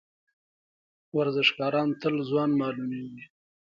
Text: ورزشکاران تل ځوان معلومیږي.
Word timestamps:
ورزشکاران 1.17 1.89
تل 2.01 2.15
ځوان 2.29 2.49
معلومیږي. 2.59 3.23